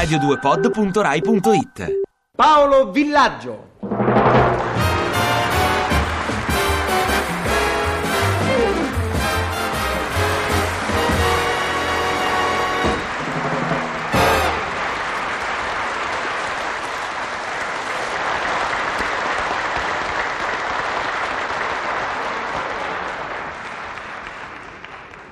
[0.00, 2.00] radio2pod.rai.it
[2.34, 3.68] Paolo Villaggio.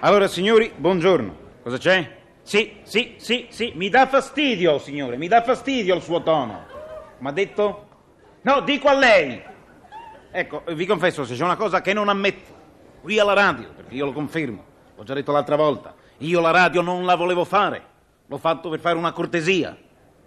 [0.00, 1.36] Allora, signori, buongiorno.
[1.62, 2.24] Cosa c'è?
[2.46, 6.64] Sì, sì, sì, sì, mi dà fastidio, signore, mi dà fastidio il suo tono.
[7.18, 7.88] Ma detto?
[8.42, 9.42] No, dico a lei.
[10.30, 12.54] Ecco, vi confesso, se c'è una cosa che non ammetto,
[13.02, 14.64] qui alla radio, perché io lo confermo,
[14.94, 17.82] l'ho già detto l'altra volta, io la radio non la volevo fare,
[18.24, 19.76] l'ho fatto per fare una cortesia.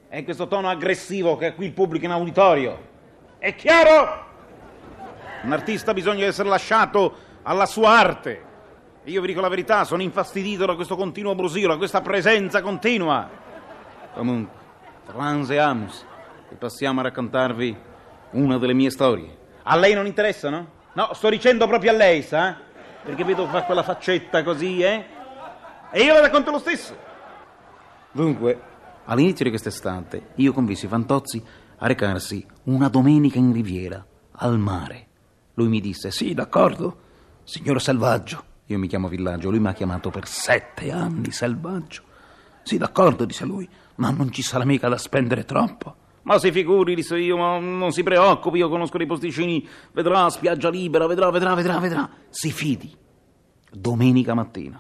[0.10, 2.88] È questo tono aggressivo che ha qui il pubblico in auditorio.
[3.38, 4.26] È chiaro?
[5.44, 8.44] Un artista bisogna essere lasciato alla sua arte.
[9.10, 13.28] Io vi dico la verità, sono infastidito da questo continuo brusio, da questa presenza continua.
[14.14, 14.56] Comunque,
[15.08, 16.06] transeamus
[16.52, 17.76] e passiamo a raccontarvi
[18.32, 19.36] una delle mie storie.
[19.64, 20.68] A lei non interessa, no?
[20.94, 22.56] No, sto dicendo proprio a lei, sa?
[23.04, 25.04] Perché vedo fa quella faccetta così, eh?
[25.92, 26.96] E io la racconto lo stesso.
[28.12, 28.62] Dunque,
[29.06, 31.44] all'inizio di quest'estate, io convinsi Fantozzi
[31.78, 35.08] a recarsi una domenica in riviera, al mare.
[35.56, 36.98] Lui mi disse, sì, d'accordo,
[37.44, 38.49] signor Selvaggio.
[38.70, 42.04] Io mi chiamo Villaggio, lui mi ha chiamato per sette anni Selvaggio.
[42.62, 45.96] Sì, d'accordo, disse lui, ma non ci sarà mica da spendere troppo.
[46.22, 50.70] Ma si figuri, disse io, ma non si preoccupi, io conosco dei posticini, vedrà, spiaggia
[50.70, 52.10] libera, vedrà, vedrà, vedrà, vedrà.
[52.30, 52.96] Si fidi.
[53.72, 54.80] Domenica mattina.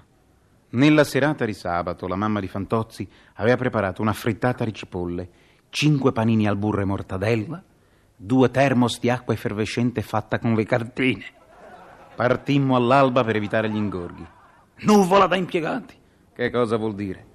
[0.71, 5.29] Nella serata di sabato la mamma di Fantozzi aveva preparato una frittata di cipolle,
[5.69, 7.63] cinque panini al burro e mortadella,
[8.15, 11.37] due termos di acqua effervescente fatta con le cartine.
[12.19, 14.27] Partimmo all'alba per evitare gli ingorghi.
[14.79, 15.95] Nuvola da impiegati.
[16.35, 17.25] Che cosa vuol dire?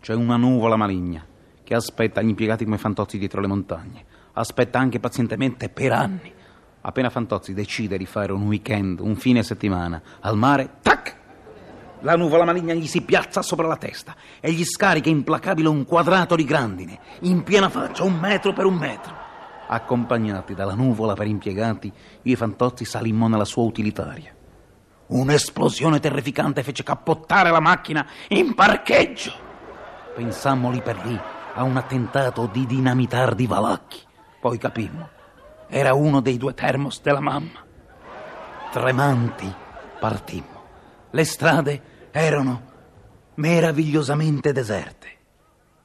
[0.00, 1.24] C'è una nuvola maligna
[1.62, 4.04] che aspetta gli impiegati come Fantozzi dietro le montagne.
[4.32, 6.34] Aspetta anche pazientemente per anni.
[6.80, 11.16] Appena Fantozzi decide di fare un weekend, un fine settimana, al mare, tac!
[12.00, 16.34] La nuvola maligna gli si piazza sopra la testa e gli scarica implacabile un quadrato
[16.34, 19.21] di grandine, in piena faccia, un metro per un metro.
[19.72, 21.90] Accompagnati dalla nuvola per impiegati,
[22.20, 24.30] io e Fantozzi salimmo nella sua utilitaria.
[25.06, 29.32] Un'esplosione terrificante fece cappottare la macchina in parcheggio.
[30.14, 31.18] Pensammo lì per lì
[31.54, 33.98] a un attentato di dinamitar di Valacchi.
[34.42, 35.08] Poi capimmo.
[35.68, 37.64] Era uno dei due termos della mamma.
[38.72, 39.50] Tremanti
[39.98, 40.64] partimmo.
[41.12, 42.62] Le strade erano
[43.36, 45.08] meravigliosamente deserte.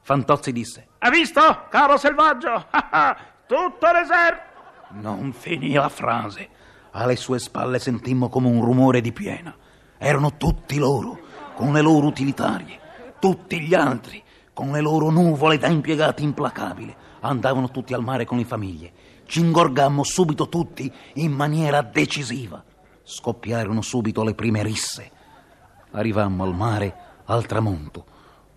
[0.02, 2.66] Fantozzi disse: Hai visto, caro selvaggio?
[3.48, 4.46] Tutto deserto.
[5.00, 6.50] Non finì la frase.
[6.90, 9.56] Alle sue spalle sentimmo come un rumore di piena.
[9.96, 11.18] Erano tutti loro,
[11.54, 12.78] con le loro utilitarie.
[13.18, 14.22] Tutti gli altri,
[14.52, 16.94] con le loro nuvole da impiegati implacabili.
[17.20, 18.92] Andavano tutti al mare con le famiglie.
[19.24, 22.62] Ci ingorgammo subito tutti in maniera decisiva.
[23.02, 25.10] Scoppiarono subito le prime risse.
[25.92, 26.94] Arrivammo al mare
[27.24, 28.04] al tramonto,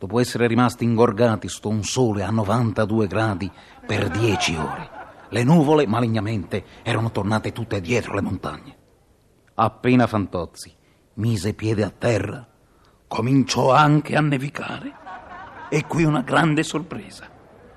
[0.02, 3.52] dopo essere rimasti ingorgati sotto un sole a 92 gradi
[3.86, 4.90] per dieci ore.
[5.30, 8.78] Le nuvole, malignamente, erano tornate tutte dietro le montagne.
[9.54, 10.74] Appena Fantozzi
[11.14, 12.48] mise piede a terra,
[13.08, 14.92] cominciò anche a nevicare.
[15.70, 17.30] E qui una grande sorpresa.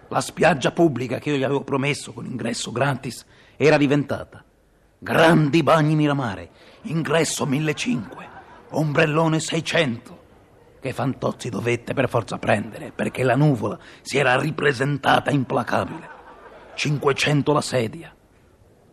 [0.09, 4.43] La spiaggia pubblica che io gli avevo promesso con ingresso gratis era diventata
[4.99, 6.49] Grandi Bagni Miramare,
[6.85, 8.17] ingresso 1500,
[8.71, 10.24] ombrellone 600,
[10.84, 16.11] che Fantozzi dovette per forza prendere perché la nuvola si era ripresentata implacabile.
[16.75, 18.15] 500 la sedia,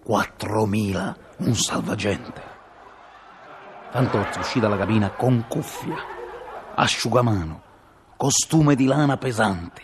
[0.08, 2.42] 4.000 un salvagente.
[3.90, 5.98] Fantozzi uscì dalla cabina con cuffia,
[6.76, 7.62] asciugamano,
[8.16, 9.82] costume di lana pesante,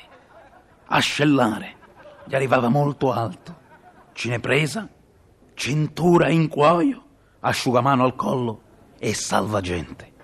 [0.86, 1.76] ascellare,
[2.24, 3.54] gli arrivava molto alto,
[4.14, 4.88] cinepresa,
[5.56, 7.04] cintura in cuoio,
[7.42, 8.62] asciugamano al collo
[8.98, 10.16] e salvagente.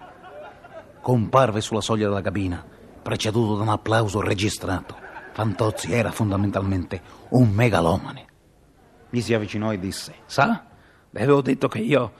[1.03, 2.65] Comparve sulla soglia della cabina,
[3.01, 4.95] preceduto da un applauso registrato.
[5.33, 7.01] Fantozzi era fondamentalmente
[7.31, 8.25] un megalomane.
[9.09, 10.65] Mi si avvicinò e disse: Sa,
[11.09, 12.13] le avevo detto che io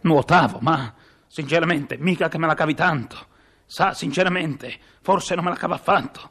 [0.00, 0.92] nuotavo, ma
[1.28, 3.16] sinceramente mica che me la cavi tanto.
[3.64, 6.30] Sa, sinceramente, forse non me la cava affatto.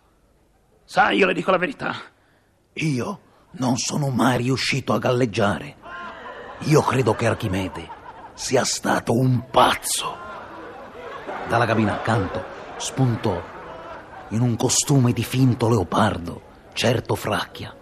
[0.83, 1.95] Sa, io le dico la verità.
[2.73, 3.19] Io
[3.51, 5.77] non sono mai riuscito a galleggiare.
[6.65, 7.89] Io credo che Archimede
[8.33, 10.24] sia stato un pazzo.
[11.47, 12.43] Dalla cabina accanto
[12.77, 13.39] spuntò
[14.29, 16.41] in un costume di finto leopardo,
[16.73, 17.73] certo Fracchia,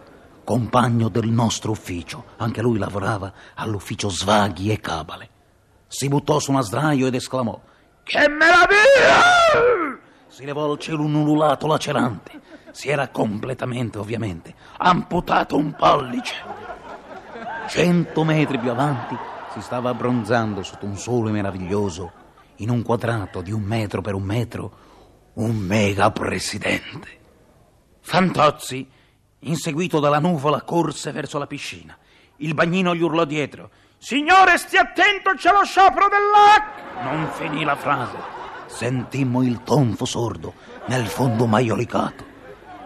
[0.43, 2.25] compagno del nostro ufficio.
[2.37, 5.29] Anche lui lavorava all'ufficio Svaghi e Cabale.
[5.87, 7.59] Si buttò su una sdraio ed esclamò:
[8.03, 10.01] Che meraviglia!
[10.27, 12.41] Si levò al cielo un ululato lacerante.
[12.71, 16.35] si era completamente, ovviamente, amputato un pollice.
[17.67, 19.15] Cento metri più avanti
[19.53, 22.11] si stava abbronzando sotto un sole meraviglioso,
[22.57, 24.77] in un quadrato di un metro per un metro,
[25.33, 27.21] un mega presidente.
[28.01, 28.87] Fantozzi,
[29.39, 31.97] inseguito dalla nuvola, corse verso la piscina.
[32.37, 33.69] Il bagnino gli urlò dietro.
[33.97, 37.11] Signore, stia attento, c'è lo sciopero dell'acqua!
[37.11, 38.17] Non finì la frase.
[38.65, 40.53] Sentimmo il tonfo sordo
[40.87, 42.25] nel fondo maiolicato.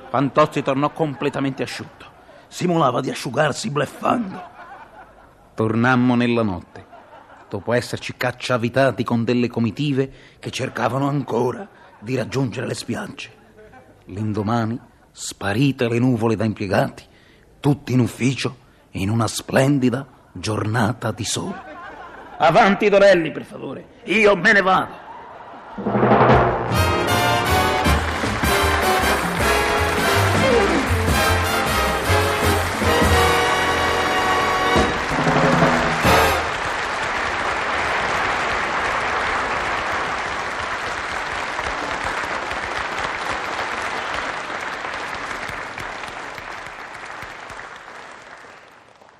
[0.09, 2.05] Fantozzi tornò completamente asciutto.
[2.47, 4.55] Simulava di asciugarsi bleffando.
[5.55, 6.76] Tornammo nella notte,
[7.49, 11.67] dopo esserci cacciavitati con delle comitive che cercavano ancora
[11.99, 13.31] di raggiungere le spiagge.
[14.05, 14.79] L'indomani,
[15.11, 17.03] sparite le nuvole da impiegati,
[17.59, 21.61] tutti in ufficio in una splendida giornata di sole.
[22.38, 23.85] Avanti, Dorelli, per favore.
[24.05, 26.06] Io me ne vado.